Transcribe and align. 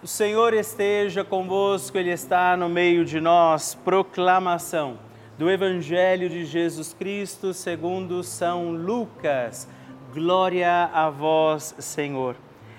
O 0.00 0.06
Senhor 0.06 0.54
esteja 0.54 1.24
convosco, 1.24 1.98
Ele 1.98 2.12
está 2.12 2.56
no 2.56 2.68
meio 2.68 3.04
de 3.04 3.20
nós. 3.20 3.74
Proclamação 3.74 4.96
do 5.36 5.50
Evangelho 5.50 6.28
de 6.28 6.44
Jesus 6.44 6.94
Cristo 6.96 7.52
segundo 7.52 8.22
São 8.22 8.70
Lucas. 8.70 9.68
Glória 10.14 10.88
a 10.94 11.10
vós, 11.10 11.74
Senhor. 11.80 12.36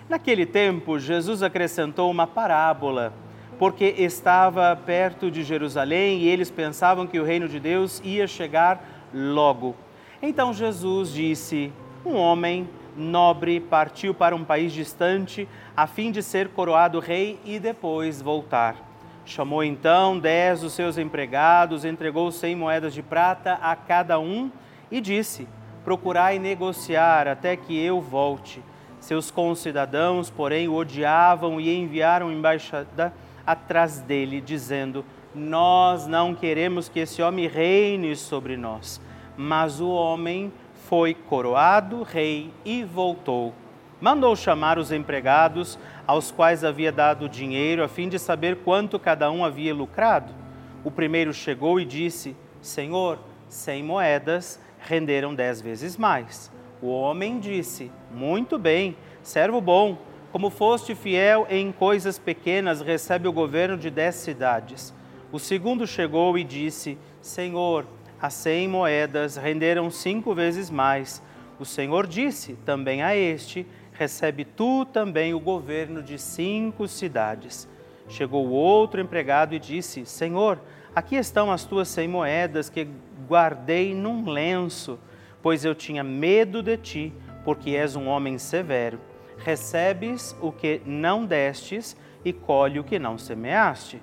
Naquele 0.08 0.46
tempo, 0.46 0.98
Jesus 0.98 1.44
acrescentou 1.44 2.10
uma 2.10 2.26
parábola, 2.26 3.12
porque 3.58 3.96
estava 3.98 4.74
perto 4.78 5.30
de 5.30 5.44
Jerusalém 5.44 6.20
e 6.20 6.30
eles 6.30 6.50
pensavam 6.50 7.06
que 7.06 7.20
o 7.20 7.26
reino 7.26 7.50
de 7.50 7.60
Deus 7.60 8.02
ia 8.02 8.28
chegar 8.28 9.10
logo. 9.14 9.76
Então 10.22 10.54
Jesus 10.54 11.12
disse: 11.12 11.74
Um 12.06 12.16
homem 12.16 12.70
nobre 12.96 13.60
partiu 13.60 14.14
para 14.14 14.36
um 14.36 14.44
país 14.44 14.72
distante 14.72 15.48
a 15.76 15.88
fim 15.88 16.12
de 16.12 16.22
ser 16.22 16.50
coroado 16.50 17.00
rei 17.00 17.40
e 17.46 17.60
depois 17.60 18.22
voltar. 18.22 18.76
Chamou 19.26 19.64
então 19.64 20.18
dez 20.18 20.62
dos 20.62 20.74
seus 20.74 20.98
empregados, 20.98 21.86
entregou 21.86 22.32
cem 22.32 22.56
moedas 22.56 22.94
de 22.94 23.04
prata 23.04 23.60
a 23.62 23.76
cada 23.76 24.20
um 24.20 24.52
e 24.90 25.00
disse: 25.00 25.48
Procurai 25.84 26.40
negociar 26.40 27.28
até 27.28 27.56
que 27.56 27.80
eu 27.80 28.02
volte. 28.02 28.62
Seus 29.00 29.32
concidadãos, 29.32 30.30
porém, 30.30 30.68
o 30.68 30.76
odiavam 30.76 31.60
e 31.60 31.74
enviaram 31.74 32.32
embaixada 32.32 33.14
atrás 33.46 34.00
dele, 34.00 34.42
dizendo: 34.42 35.06
Nós 35.34 36.06
não 36.08 36.36
queremos 36.36 36.90
que 36.90 37.00
esse 37.00 37.22
homem 37.22 37.48
reine 37.48 38.16
sobre 38.16 38.58
nós. 38.58 39.00
Mas 39.38 39.80
o 39.80 39.90
homem 39.90 40.52
foi 40.90 41.14
coroado 41.14 42.04
rei 42.04 42.52
e 42.66 42.84
voltou 42.84 43.54
mandou 44.02 44.36
chamar 44.36 44.80
os 44.80 44.92
empregados 44.92 45.78
aos 46.08 46.32
quais 46.32 46.64
havia 46.64 46.92
dado 46.92 47.28
dinheiro, 47.28 47.84
a 47.84 47.88
fim 47.88 48.08
de 48.08 48.18
saber 48.18 48.58
quanto 48.58 48.98
cada 48.98 49.30
um 49.32 49.44
havia 49.44 49.74
lucrado. 49.74 50.34
O 50.84 50.90
primeiro 50.90 51.34
chegou 51.34 51.80
e 51.80 51.86
disse: 51.86 52.36
Senhor, 52.62 53.20
cem 53.48 53.84
moedas 53.84 54.60
renderam 54.80 55.36
dez 55.36 55.62
vezes 55.62 55.98
mais. 55.98 56.52
O 56.82 56.88
homem 56.88 57.40
disse: 57.40 57.92
Muito 58.12 58.58
bem, 58.58 58.96
servo 59.22 59.60
bom, 59.60 59.98
como 60.32 60.50
foste 60.50 60.96
fiel 60.96 61.46
em 61.50 61.72
coisas 61.72 62.18
pequenas, 62.18 62.82
recebe 62.82 63.28
o 63.28 63.34
governo 63.34 63.78
de 63.78 63.90
dez 63.90 64.16
cidades. 64.16 64.94
O 65.32 65.40
segundo 65.40 65.86
chegou 65.86 66.38
e 66.38 66.44
disse: 66.44 66.98
Senhor, 67.22 67.86
as 68.22 68.34
cem 68.34 68.68
moedas 68.68 69.38
renderam 69.38 69.90
cinco 69.90 70.34
vezes 70.34 70.70
mais. 70.70 71.22
O 71.60 71.66
Senhor 71.66 72.06
disse 72.06 72.54
também 72.66 73.02
a 73.02 73.16
este: 73.16 73.66
recebe 73.94 74.46
tu 74.46 74.86
também 74.86 75.34
o 75.34 75.40
governo 75.40 76.04
de 76.04 76.18
cinco 76.18 76.88
cidades. 76.88 77.68
Chegou 78.08 78.50
outro 78.50 79.00
empregado 79.00 79.54
e 79.54 79.60
disse: 79.60 80.06
Senhor, 80.06 80.60
aqui 80.96 81.16
estão 81.16 81.52
as 81.52 81.64
tuas 81.64 81.88
cem 81.88 82.08
moedas 82.08 82.70
que 82.70 82.88
guardei 83.28 83.94
num 83.94 84.30
lenço, 84.30 85.00
pois 85.42 85.64
eu 85.64 85.76
tinha 85.76 86.04
medo 86.04 86.64
de 86.64 86.76
ti, 86.78 87.14
porque 87.46 87.72
és 87.72 87.96
um 87.96 88.08
homem 88.08 88.38
severo. 88.38 89.00
Recebes 89.38 90.36
o 90.42 90.52
que 90.52 90.82
não 90.86 91.26
destes 91.26 91.96
e 92.26 92.34
colhe 92.34 92.80
o 92.80 92.84
que 92.84 93.00
não 93.00 93.18
semeaste. 93.18 94.02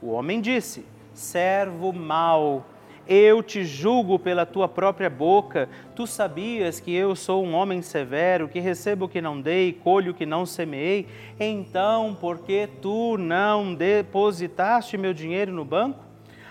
O 0.00 0.10
homem 0.10 0.40
disse: 0.40 0.86
Servo 1.12 1.92
mau 1.92 2.64
eu 3.08 3.42
te 3.42 3.64
julgo 3.64 4.18
pela 4.18 4.44
tua 4.44 4.68
própria 4.68 5.08
boca. 5.08 5.66
Tu 5.96 6.06
sabias 6.06 6.78
que 6.78 6.94
eu 6.94 7.16
sou 7.16 7.42
um 7.42 7.54
homem 7.54 7.80
severo, 7.80 8.48
que 8.48 8.60
recebo 8.60 9.06
o 9.06 9.08
que 9.08 9.22
não 9.22 9.40
dei, 9.40 9.72
colho 9.72 10.12
o 10.12 10.14
que 10.14 10.26
não 10.26 10.44
semeei. 10.44 11.08
Então, 11.40 12.14
por 12.20 12.40
que 12.40 12.68
tu 12.82 13.16
não 13.16 13.74
depositaste 13.74 14.98
meu 14.98 15.14
dinheiro 15.14 15.50
no 15.50 15.64
banco? 15.64 16.04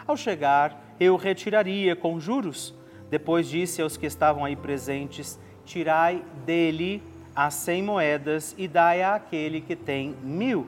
Ao 0.07 0.17
chegar, 0.17 0.95
eu 0.99 1.15
retiraria 1.15 1.95
com 1.95 2.19
juros. 2.19 2.73
Depois 3.07 3.47
disse 3.47 3.81
aos 3.81 3.95
que 3.95 4.07
estavam 4.07 4.43
aí 4.43 4.55
presentes: 4.55 5.39
Tirai 5.63 6.23
dele 6.43 7.03
as 7.35 7.53
cem 7.53 7.83
moedas 7.83 8.55
e 8.57 8.67
dai 8.67 9.03
àquele 9.03 9.61
que 9.61 9.75
tem 9.75 10.15
mil. 10.23 10.65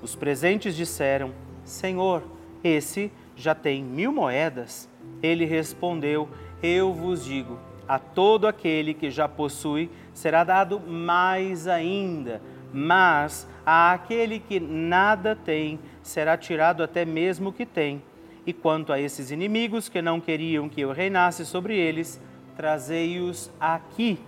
Os 0.00 0.16
presentes 0.16 0.74
disseram: 0.74 1.34
Senhor, 1.64 2.22
esse 2.64 3.12
já 3.36 3.54
tem 3.54 3.84
mil 3.84 4.10
moedas. 4.10 4.88
Ele 5.22 5.44
respondeu: 5.44 6.28
Eu 6.62 6.92
vos 6.92 7.24
digo, 7.24 7.58
a 7.88 7.98
todo 7.98 8.46
aquele 8.46 8.92
que 8.92 9.10
já 9.10 9.26
possui 9.26 9.90
será 10.12 10.44
dado 10.44 10.78
mais 10.78 11.66
ainda, 11.66 12.42
mas 12.72 13.48
a 13.64 13.92
aquele 13.92 14.38
que 14.38 14.60
nada 14.60 15.34
tem 15.34 15.80
será 16.02 16.36
tirado 16.36 16.82
até 16.82 17.04
mesmo 17.04 17.48
o 17.48 17.52
que 17.52 17.64
tem. 17.64 18.02
E 18.46 18.52
quanto 18.52 18.92
a 18.92 19.00
esses 19.00 19.30
inimigos 19.30 19.88
que 19.88 20.02
não 20.02 20.20
queriam 20.20 20.68
que 20.68 20.82
eu 20.82 20.92
reinasse 20.92 21.44
sobre 21.46 21.76
eles, 21.76 22.20
trazei-os 22.56 23.50
aqui 23.58 24.18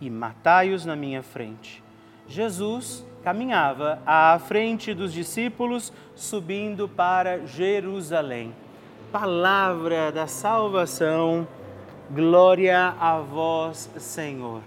e 0.00 0.08
matai-os 0.10 0.84
na 0.84 0.94
minha 0.94 1.22
frente. 1.22 1.82
Jesus 2.28 3.06
caminhava 3.22 4.00
à 4.06 4.38
frente 4.38 4.94
dos 4.94 5.12
discípulos, 5.12 5.92
subindo 6.14 6.88
para 6.88 7.46
Jerusalém 7.46 8.52
palavra 9.18 10.12
da 10.12 10.26
salvação. 10.26 11.48
Glória 12.10 12.94
a 13.00 13.18
vós, 13.18 13.88
Senhor. 13.96 14.60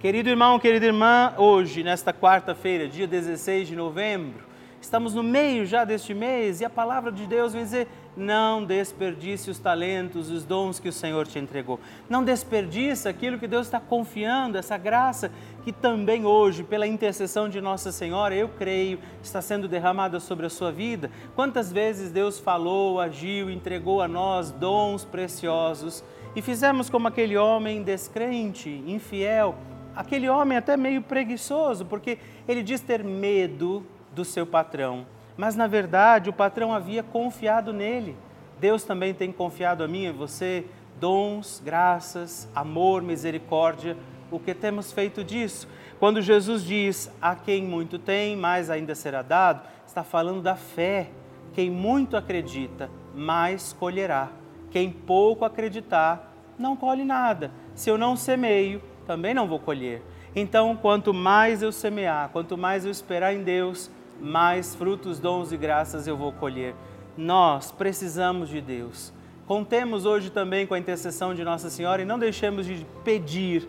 Querido 0.00 0.28
irmão, 0.28 0.58
querida 0.58 0.86
irmã, 0.86 1.32
hoje, 1.38 1.84
nesta 1.84 2.12
quarta-feira, 2.12 2.88
dia 2.88 3.06
16 3.06 3.68
de 3.68 3.76
novembro, 3.76 4.42
estamos 4.82 5.14
no 5.14 5.22
meio 5.22 5.64
já 5.64 5.84
deste 5.84 6.12
mês 6.12 6.60
e 6.60 6.64
a 6.64 6.70
palavra 6.70 7.12
de 7.12 7.24
Deus 7.24 7.52
vem 7.52 7.62
dizer: 7.62 7.86
não 8.16 8.64
desperdice 8.64 9.48
os 9.48 9.60
talentos, 9.60 10.28
os 10.28 10.44
dons 10.44 10.80
que 10.80 10.88
o 10.88 10.92
Senhor 10.92 11.24
te 11.24 11.38
entregou. 11.38 11.78
Não 12.08 12.24
desperdice 12.24 13.08
aquilo 13.08 13.38
que 13.38 13.46
Deus 13.46 13.68
está 13.68 13.78
confiando, 13.78 14.58
essa 14.58 14.76
graça 14.76 15.30
que 15.64 15.72
também 15.72 16.24
hoje, 16.24 16.62
pela 16.62 16.86
intercessão 16.86 17.48
de 17.48 17.60
Nossa 17.60 17.92
Senhora, 17.92 18.34
eu 18.34 18.48
creio, 18.48 18.98
está 19.22 19.42
sendo 19.42 19.68
derramada 19.68 20.18
sobre 20.18 20.46
a 20.46 20.50
sua 20.50 20.72
vida. 20.72 21.10
Quantas 21.34 21.72
vezes 21.72 22.10
Deus 22.10 22.38
falou, 22.38 23.00
agiu, 23.00 23.50
entregou 23.50 24.00
a 24.00 24.08
nós 24.08 24.50
dons 24.50 25.04
preciosos 25.04 26.02
e 26.34 26.40
fizemos 26.42 26.88
como 26.88 27.08
aquele 27.08 27.36
homem 27.36 27.82
descrente, 27.82 28.82
infiel, 28.86 29.54
aquele 29.94 30.28
homem 30.28 30.56
até 30.56 30.76
meio 30.76 31.02
preguiçoso, 31.02 31.84
porque 31.84 32.18
ele 32.48 32.62
diz 32.62 32.80
ter 32.80 33.04
medo 33.04 33.84
do 34.14 34.24
seu 34.24 34.46
patrão 34.46 35.06
mas 35.40 35.56
na 35.56 35.66
verdade 35.66 36.28
o 36.28 36.34
patrão 36.34 36.74
havia 36.74 37.02
confiado 37.02 37.72
nele. 37.72 38.14
Deus 38.60 38.84
também 38.84 39.14
tem 39.14 39.32
confiado 39.32 39.82
a 39.82 39.88
mim 39.88 40.04
e 40.04 40.12
você 40.12 40.66
dons, 41.00 41.62
graças, 41.64 42.46
amor, 42.54 43.00
misericórdia. 43.00 43.96
O 44.30 44.38
que 44.38 44.54
temos 44.54 44.92
feito 44.92 45.24
disso? 45.24 45.66
Quando 45.98 46.22
Jesus 46.22 46.64
diz: 46.64 47.10
A 47.20 47.34
quem 47.34 47.64
muito 47.64 47.98
tem, 47.98 48.36
mais 48.36 48.70
ainda 48.70 48.94
será 48.94 49.22
dado, 49.22 49.62
está 49.86 50.04
falando 50.04 50.40
da 50.40 50.56
fé. 50.56 51.10
Quem 51.52 51.68
muito 51.68 52.16
acredita, 52.16 52.88
mais 53.14 53.72
colherá. 53.72 54.28
Quem 54.70 54.90
pouco 54.90 55.44
acreditar, 55.44 56.32
não 56.56 56.76
colhe 56.76 57.04
nada. 57.04 57.50
Se 57.74 57.90
eu 57.90 57.98
não 57.98 58.14
semeio, 58.14 58.80
também 59.04 59.34
não 59.34 59.48
vou 59.48 59.58
colher. 59.58 60.02
Então, 60.34 60.76
quanto 60.76 61.12
mais 61.12 61.60
eu 61.60 61.72
semear, 61.72 62.28
quanto 62.28 62.56
mais 62.56 62.84
eu 62.84 62.90
esperar 62.90 63.34
em 63.34 63.42
Deus, 63.42 63.90
mais 64.20 64.74
frutos, 64.76 65.18
dons 65.18 65.50
e 65.50 65.56
graças 65.56 66.06
eu 66.06 66.16
vou 66.16 66.32
colher. 66.32 66.74
Nós 67.16 67.72
precisamos 67.72 68.48
de 68.48 68.60
Deus. 68.60 69.12
Contemos 69.46 70.04
hoje 70.06 70.30
também 70.30 70.64
com 70.64 70.74
a 70.74 70.78
intercessão 70.78 71.34
de 71.34 71.42
Nossa 71.42 71.68
Senhora 71.68 72.02
e 72.02 72.04
não 72.04 72.20
deixemos 72.20 72.66
de 72.66 72.86
pedir, 73.02 73.68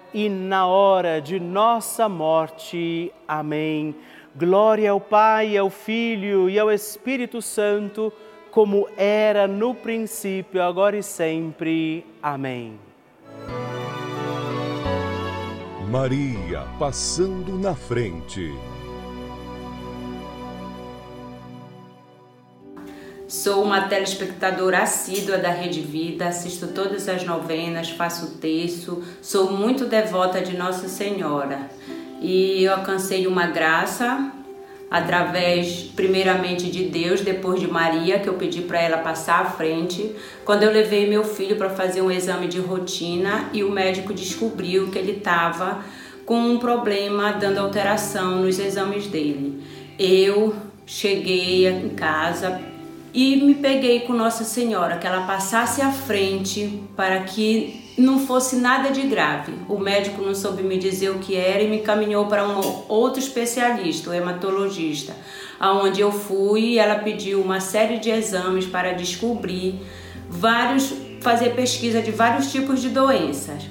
na 0.29 0.67
hora 0.67 1.21
de 1.21 1.39
nossa 1.39 2.07
morte. 2.07 3.11
Amém. 3.27 3.95
Glória 4.35 4.91
ao 4.91 4.99
Pai, 4.99 5.57
ao 5.57 5.69
Filho 5.69 6.49
e 6.49 6.57
ao 6.57 6.71
Espírito 6.71 7.41
Santo, 7.41 8.11
como 8.49 8.87
era 8.97 9.47
no 9.47 9.73
princípio, 9.73 10.61
agora 10.61 10.97
e 10.97 11.03
sempre. 11.03 12.05
Amém. 12.21 12.79
Maria 15.89 16.65
passando 16.79 17.57
na 17.57 17.75
frente. 17.75 18.53
Sou 23.31 23.63
uma 23.63 23.83
telespectadora 23.83 24.79
assídua 24.79 25.37
da 25.37 25.47
Rede 25.47 25.79
Vida, 25.79 26.27
assisto 26.27 26.67
todas 26.67 27.07
as 27.07 27.23
novenas, 27.23 27.89
faço 27.89 28.31
terço, 28.41 29.01
sou 29.21 29.53
muito 29.53 29.85
devota 29.85 30.41
de 30.41 30.57
Nossa 30.57 30.89
Senhora. 30.89 31.69
E 32.21 32.61
eu 32.61 32.73
alcancei 32.73 33.25
uma 33.27 33.47
graça 33.47 34.33
através, 34.91 35.83
primeiramente, 35.95 36.69
de 36.69 36.83
Deus, 36.83 37.21
depois 37.21 37.61
de 37.61 37.71
Maria, 37.71 38.19
que 38.19 38.27
eu 38.27 38.33
pedi 38.33 38.63
para 38.63 38.81
ela 38.81 38.97
passar 38.97 39.39
à 39.39 39.45
frente, 39.45 40.13
quando 40.43 40.63
eu 40.63 40.71
levei 40.73 41.07
meu 41.07 41.23
filho 41.23 41.55
para 41.55 41.69
fazer 41.69 42.01
um 42.01 42.11
exame 42.11 42.49
de 42.49 42.59
rotina 42.59 43.49
e 43.53 43.63
o 43.63 43.71
médico 43.71 44.13
descobriu 44.13 44.91
que 44.91 44.99
ele 44.99 45.13
estava 45.13 45.85
com 46.25 46.37
um 46.37 46.59
problema 46.59 47.31
dando 47.31 47.59
alteração 47.59 48.41
nos 48.41 48.59
exames 48.59 49.07
dele. 49.07 49.63
Eu 49.97 50.53
cheguei 50.85 51.65
em 51.69 51.87
casa, 51.91 52.70
e 53.13 53.35
me 53.37 53.55
peguei 53.55 54.01
com 54.01 54.13
Nossa 54.13 54.43
Senhora, 54.43 54.97
que 54.97 55.05
ela 55.05 55.25
passasse 55.25 55.81
à 55.81 55.91
frente 55.91 56.81
para 56.95 57.19
que 57.21 57.81
não 57.97 58.19
fosse 58.19 58.55
nada 58.55 58.89
de 58.89 59.01
grave. 59.01 59.53
O 59.67 59.77
médico 59.77 60.21
não 60.21 60.33
soube 60.33 60.63
me 60.63 60.77
dizer 60.77 61.09
o 61.09 61.19
que 61.19 61.35
era 61.35 61.61
e 61.61 61.69
me 61.69 61.79
caminhou 61.79 62.25
para 62.27 62.47
um 62.47 62.83
outro 62.87 63.19
especialista, 63.19 64.09
o 64.09 64.13
hematologista, 64.13 65.13
aonde 65.59 66.01
eu 66.01 66.11
fui 66.11 66.61
e 66.61 66.79
ela 66.79 66.95
pediu 66.95 67.41
uma 67.41 67.59
série 67.59 67.99
de 67.99 68.09
exames 68.09 68.65
para 68.65 68.93
descobrir 68.93 69.75
vários, 70.29 70.93
fazer 71.19 71.53
pesquisa 71.53 72.01
de 72.01 72.11
vários 72.11 72.51
tipos 72.51 72.81
de 72.81 72.89
doenças. 72.89 73.63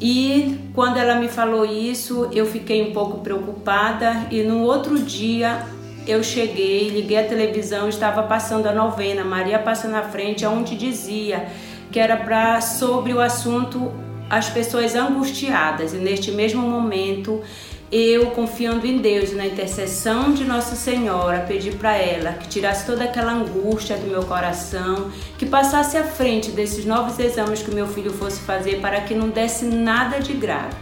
E 0.00 0.58
quando 0.74 0.96
ela 0.96 1.14
me 1.14 1.28
falou 1.28 1.64
isso, 1.64 2.28
eu 2.32 2.44
fiquei 2.44 2.82
um 2.82 2.92
pouco 2.92 3.18
preocupada 3.18 4.26
e 4.32 4.42
no 4.42 4.62
outro 4.62 4.98
dia 4.98 5.64
eu 6.06 6.22
cheguei, 6.22 6.88
liguei 6.88 7.18
a 7.18 7.24
televisão, 7.24 7.88
estava 7.88 8.22
passando 8.24 8.66
a 8.66 8.72
novena, 8.72 9.24
Maria 9.24 9.58
passa 9.58 9.88
na 9.88 10.02
frente, 10.02 10.44
onde 10.44 10.76
dizia 10.76 11.46
que 11.90 12.00
era 12.00 12.16
para 12.16 12.60
sobre 12.60 13.12
o 13.12 13.20
assunto 13.20 13.92
as 14.28 14.48
pessoas 14.48 14.94
angustiadas. 14.94 15.92
E 15.92 15.98
neste 15.98 16.30
mesmo 16.30 16.62
momento, 16.62 17.42
eu 17.90 18.30
confiando 18.30 18.86
em 18.86 18.96
Deus 18.96 19.30
e 19.30 19.34
na 19.34 19.46
intercessão 19.46 20.32
de 20.32 20.44
Nossa 20.44 20.74
Senhora, 20.74 21.44
pedi 21.46 21.70
para 21.72 21.94
ela 21.94 22.32
que 22.32 22.48
tirasse 22.48 22.86
toda 22.86 23.04
aquela 23.04 23.32
angústia 23.32 23.96
do 23.98 24.06
meu 24.06 24.22
coração, 24.22 25.10
que 25.36 25.44
passasse 25.44 25.98
à 25.98 26.04
frente 26.04 26.50
desses 26.50 26.86
novos 26.86 27.18
exames 27.18 27.62
que 27.62 27.70
meu 27.70 27.86
filho 27.86 28.10
fosse 28.10 28.40
fazer 28.40 28.80
para 28.80 29.02
que 29.02 29.14
não 29.14 29.28
desse 29.28 29.66
nada 29.66 30.18
de 30.18 30.32
grave 30.32 30.74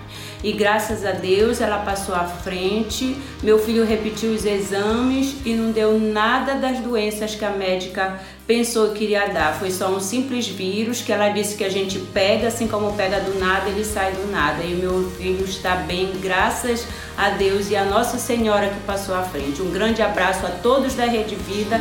e 0.42 0.52
graças 0.52 1.04
a 1.04 1.12
Deus 1.12 1.60
ela 1.60 1.78
passou 1.78 2.14
à 2.14 2.24
frente. 2.24 3.16
Meu 3.42 3.58
filho 3.58 3.84
repetiu 3.84 4.30
os 4.30 4.44
exames 4.44 5.36
e 5.44 5.54
não 5.54 5.70
deu 5.70 5.98
nada 5.98 6.54
das 6.54 6.78
doenças 6.78 7.34
que 7.34 7.44
a 7.44 7.50
médica 7.50 8.20
pensou 8.46 8.90
que 8.90 9.04
iria 9.04 9.28
dar. 9.28 9.54
Foi 9.58 9.70
só 9.70 9.88
um 9.88 10.00
simples 10.00 10.48
vírus 10.48 11.02
que 11.02 11.12
ela 11.12 11.28
disse 11.28 11.56
que 11.56 11.64
a 11.64 11.68
gente 11.68 11.98
pega, 11.98 12.48
assim 12.48 12.66
como 12.66 12.94
pega 12.94 13.20
do 13.20 13.38
nada, 13.38 13.68
ele 13.68 13.84
sai 13.84 14.12
do 14.12 14.30
nada. 14.30 14.62
E 14.64 14.74
meu 14.74 15.10
filho 15.18 15.44
está 15.44 15.76
bem, 15.76 16.12
graças 16.20 16.86
a 17.16 17.30
Deus 17.30 17.70
e 17.70 17.76
a 17.76 17.84
Nossa 17.84 18.18
Senhora 18.18 18.68
que 18.68 18.80
passou 18.80 19.14
à 19.14 19.22
frente. 19.22 19.60
Um 19.62 19.70
grande 19.70 20.02
abraço 20.02 20.46
a 20.46 20.50
todos 20.50 20.94
da 20.94 21.04
Rede 21.04 21.34
Vida. 21.34 21.80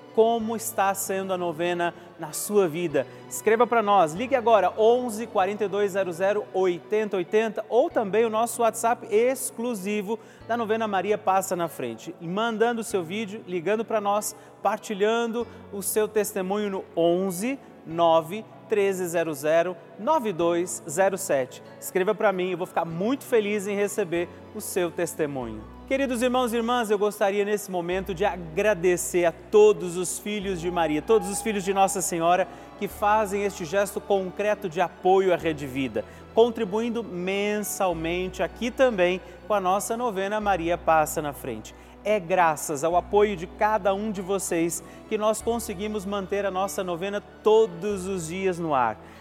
como 0.13 0.55
está 0.55 0.93
sendo 0.93 1.33
a 1.33 1.37
novena 1.37 1.93
na 2.19 2.31
sua 2.31 2.67
vida. 2.67 3.07
Escreva 3.29 3.65
para 3.65 3.81
nós, 3.81 4.13
ligue 4.13 4.35
agora 4.35 4.73
11 4.77 5.27
4200 5.27 6.19
8080 6.53 7.65
ou 7.69 7.89
também 7.89 8.25
o 8.25 8.29
nosso 8.29 8.61
WhatsApp 8.61 9.07
exclusivo 9.09 10.19
da 10.47 10.55
novena 10.55 10.87
Maria 10.87 11.17
Passa 11.17 11.55
na 11.55 11.67
Frente. 11.67 12.15
Mandando 12.21 12.81
o 12.81 12.83
seu 12.83 13.03
vídeo, 13.03 13.43
ligando 13.47 13.83
para 13.83 14.01
nós, 14.01 14.35
partilhando 14.61 15.47
o 15.71 15.81
seu 15.81 16.07
testemunho 16.07 16.69
no 16.69 16.85
11 16.95 17.57
9 17.85 18.45
1300 18.75 19.75
9207. 19.99 21.61
Escreva 21.79 22.15
para 22.15 22.31
mim, 22.31 22.51
eu 22.51 22.57
vou 22.57 22.67
ficar 22.67 22.85
muito 22.85 23.23
feliz 23.23 23.67
em 23.67 23.75
receber 23.75 24.29
o 24.55 24.61
seu 24.61 24.89
testemunho. 24.89 25.61
Queridos 25.87 26.21
irmãos 26.21 26.53
e 26.53 26.55
irmãs, 26.55 26.89
eu 26.89 26.97
gostaria 26.97 27.43
nesse 27.43 27.69
momento 27.69 28.13
de 28.13 28.23
agradecer 28.23 29.25
a 29.25 29.31
todos 29.31 29.97
os 29.97 30.17
filhos 30.19 30.61
de 30.61 30.71
Maria, 30.71 31.01
todos 31.01 31.29
os 31.29 31.41
filhos 31.41 31.65
de 31.65 31.73
Nossa 31.73 32.01
Senhora 32.01 32.47
que 32.79 32.87
fazem 32.87 33.43
este 33.43 33.65
gesto 33.65 33.99
concreto 33.99 34.69
de 34.69 34.79
apoio 34.79 35.33
à 35.33 35.35
Rede 35.35 35.67
Vida, 35.67 36.05
contribuindo 36.33 37.03
mensalmente 37.03 38.41
aqui 38.41 38.71
também 38.71 39.19
com 39.47 39.53
a 39.53 39.59
nossa 39.59 39.97
novena 39.97 40.39
Maria 40.39 40.77
Passa 40.77 41.21
na 41.21 41.33
Frente. 41.33 41.75
É 42.03 42.19
graças 42.19 42.83
ao 42.83 42.95
apoio 42.95 43.35
de 43.35 43.45
cada 43.45 43.93
um 43.93 44.11
de 44.11 44.21
vocês 44.21 44.83
que 45.07 45.19
nós 45.19 45.39
conseguimos 45.39 46.03
manter 46.03 46.47
a 46.47 46.51
nossa 46.51 46.83
novena 46.83 47.21
todos 47.43 48.07
os 48.07 48.27
dias 48.27 48.57
no 48.57 48.73
ar. 48.73 48.97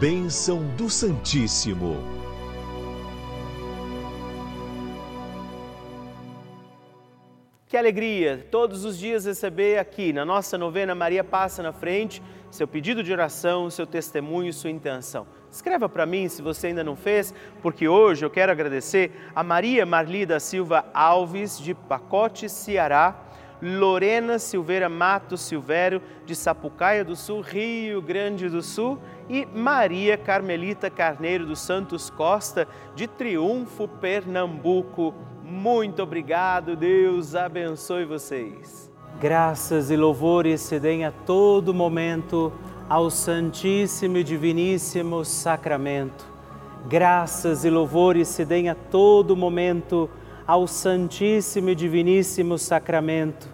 Bênção 0.00 0.66
do 0.76 0.90
Santíssimo. 0.90 2.15
Que 7.76 7.80
alegria 7.80 8.46
todos 8.50 8.86
os 8.86 8.96
dias 8.96 9.26
receber 9.26 9.78
aqui 9.78 10.10
na 10.10 10.24
nossa 10.24 10.56
novena 10.56 10.94
Maria 10.94 11.22
Passa 11.22 11.62
na 11.62 11.74
Frente 11.74 12.22
seu 12.50 12.66
pedido 12.66 13.02
de 13.02 13.12
oração, 13.12 13.68
seu 13.68 13.86
testemunho, 13.86 14.50
sua 14.50 14.70
intenção. 14.70 15.26
Escreva 15.52 15.86
para 15.86 16.06
mim 16.06 16.26
se 16.26 16.40
você 16.40 16.68
ainda 16.68 16.82
não 16.82 16.96
fez, 16.96 17.34
porque 17.60 17.86
hoje 17.86 18.24
eu 18.24 18.30
quero 18.30 18.50
agradecer 18.50 19.12
a 19.34 19.42
Maria 19.42 19.84
Marli 19.84 20.24
da 20.24 20.40
Silva 20.40 20.86
Alves, 20.94 21.58
de 21.58 21.74
Pacote, 21.74 22.48
Ceará, 22.48 23.14
Lorena 23.60 24.38
Silveira 24.38 24.88
Mato 24.88 25.36
Silvério, 25.36 26.00
de 26.24 26.34
Sapucaia 26.34 27.04
do 27.04 27.14
Sul, 27.14 27.42
Rio 27.42 28.00
Grande 28.00 28.48
do 28.48 28.62
Sul, 28.62 28.98
e 29.28 29.44
Maria 29.44 30.16
Carmelita 30.16 30.88
Carneiro 30.88 31.44
dos 31.44 31.60
Santos 31.60 32.08
Costa, 32.08 32.66
de 32.94 33.06
Triunfo, 33.06 33.86
Pernambuco. 33.86 35.14
Muito 35.48 36.02
obrigado, 36.02 36.74
Deus 36.74 37.36
abençoe 37.36 38.04
vocês. 38.04 38.90
Graças 39.20 39.92
e 39.92 39.96
louvores 39.96 40.60
se 40.60 40.80
deem 40.80 41.04
a 41.04 41.12
todo 41.12 41.72
momento 41.72 42.52
ao 42.88 43.08
Santíssimo 43.10 44.16
e 44.16 44.24
Diviníssimo 44.24 45.24
Sacramento. 45.24 46.26
Graças 46.88 47.64
e 47.64 47.70
louvores 47.70 48.26
se 48.26 48.44
deem 48.44 48.68
a 48.70 48.74
todo 48.74 49.36
momento 49.36 50.10
ao 50.44 50.66
Santíssimo 50.66 51.70
e 51.70 51.76
Diviníssimo 51.76 52.58
Sacramento. 52.58 53.48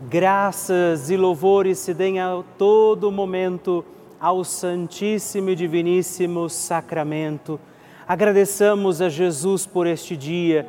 Graças 0.00 1.10
e 1.10 1.16
louvores 1.16 1.80
se 1.80 1.92
deem 1.92 2.20
a 2.20 2.40
todo 2.56 3.10
momento 3.10 3.84
ao 4.20 4.44
Santíssimo 4.44 5.50
e 5.50 5.56
Diviníssimo 5.56 6.48
Sacramento. 6.48 7.58
Agradeçamos 8.06 9.02
a 9.02 9.08
Jesus 9.08 9.66
por 9.66 9.88
este 9.88 10.16
dia 10.16 10.68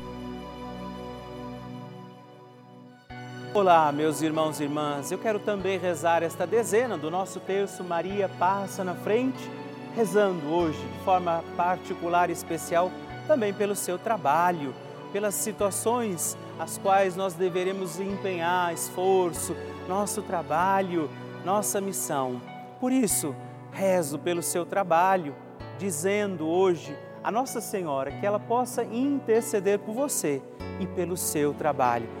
Olá, 3.53 3.91
meus 3.91 4.21
irmãos 4.21 4.61
e 4.61 4.63
irmãs. 4.63 5.11
Eu 5.11 5.17
quero 5.17 5.37
também 5.37 5.77
rezar 5.77 6.23
esta 6.23 6.47
dezena 6.47 6.97
do 6.97 7.11
nosso 7.11 7.37
terço 7.41 7.83
Maria 7.83 8.29
passa 8.39 8.81
na 8.81 8.95
frente, 8.95 9.51
rezando 9.93 10.47
hoje 10.47 10.79
de 10.79 11.03
forma 11.03 11.43
particular 11.57 12.29
e 12.29 12.33
especial 12.33 12.89
também 13.27 13.53
pelo 13.53 13.75
seu 13.75 13.99
trabalho, 13.99 14.73
pelas 15.11 15.35
situações 15.35 16.37
as 16.57 16.77
quais 16.77 17.17
nós 17.17 17.33
deveremos 17.33 17.99
empenhar 17.99 18.73
esforço, 18.73 19.53
nosso 19.85 20.21
trabalho, 20.21 21.09
nossa 21.43 21.81
missão. 21.81 22.41
Por 22.79 22.89
isso, 22.89 23.35
rezo 23.73 24.17
pelo 24.17 24.41
seu 24.41 24.65
trabalho 24.65 25.35
dizendo 25.77 26.47
hoje 26.47 26.97
a 27.21 27.29
Nossa 27.29 27.59
Senhora 27.59 28.13
que 28.13 28.25
ela 28.25 28.39
possa 28.39 28.81
interceder 28.81 29.77
por 29.77 29.93
você 29.93 30.41
e 30.79 30.87
pelo 30.87 31.17
seu 31.17 31.53
trabalho. 31.53 32.20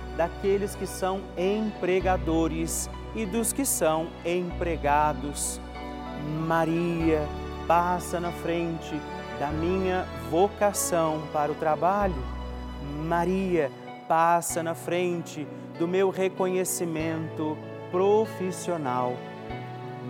daqueles 0.17 0.75
que 0.75 0.85
são 0.85 1.21
empregadores 1.37 2.89
e 3.15 3.25
dos 3.25 3.51
que 3.53 3.65
são 3.65 4.07
empregados. 4.25 5.59
Maria 6.47 7.27
passa 7.67 8.19
na 8.19 8.31
frente 8.31 8.99
da 9.39 9.47
minha 9.47 10.05
vocação 10.29 11.23
para 11.33 11.51
o 11.51 11.55
trabalho. 11.55 12.15
Maria 13.05 13.71
passa 14.07 14.61
na 14.61 14.75
frente 14.75 15.47
do 15.79 15.87
meu 15.87 16.09
reconhecimento 16.09 17.57
profissional. 17.89 19.13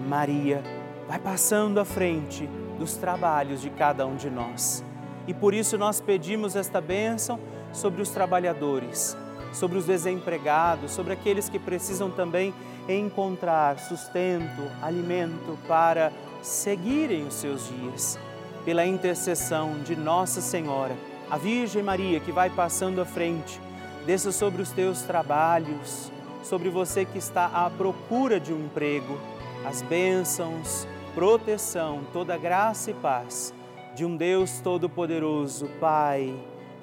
Maria 0.08 0.64
vai 1.08 1.20
passando 1.20 1.80
à 1.80 1.86
frente 1.86 2.50
dos 2.78 2.98
trabalhos 2.98 3.62
de 3.62 3.70
cada 3.70 4.06
um 4.06 4.16
de 4.16 4.30
nós. 4.30 4.84
E 5.28 5.34
por 5.34 5.54
isso 5.54 5.78
nós 5.78 6.02
pedimos 6.02 6.56
esta 6.56 6.82
bênção 6.82 7.40
sobre 7.72 8.02
os 8.02 8.10
trabalhadores, 8.10 9.16
sobre 9.52 9.78
os 9.78 9.86
desempregados, 9.86 10.92
sobre 10.92 11.14
aqueles 11.14 11.50
que 11.50 11.60
precisam 11.60 12.10
também 12.10 12.54
encontrar 12.88 13.80
sustento, 13.80 14.62
alimento 14.82 15.58
para 15.68 16.12
seguirem 16.42 17.28
os 17.28 17.36
seus 17.36 17.68
dias. 17.68 18.18
Pela 18.66 18.86
intercessão 18.86 19.80
de 19.80 19.96
Nossa 19.96 20.40
Senhora, 20.40 20.96
a 21.30 21.38
Virgem 21.38 21.82
Maria 21.82 22.20
que 22.20 22.32
vai 22.32 22.50
passando 22.50 23.02
à 23.02 23.06
frente, 23.06 23.60
desça 24.06 24.32
sobre 24.32 24.62
os 24.62 24.72
teus 24.72 25.02
trabalhos, 25.02 26.12
sobre 26.44 26.70
você 26.70 27.06
que 27.06 27.18
está 27.18 27.46
à 27.46 27.70
procura 27.70 28.40
de 28.40 28.54
um 28.54 28.66
emprego, 28.66 29.18
as 29.66 29.82
bênçãos, 29.82 30.88
proteção, 31.16 32.02
toda 32.14 32.38
graça 32.38 32.92
e 32.92 32.94
paz 32.94 33.54
de 33.96 34.06
um 34.06 34.16
Deus 34.16 34.62
Todo-Poderoso, 34.62 35.68
Pai, 35.80 36.34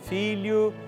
Filho 0.03 0.73
e 0.73 0.88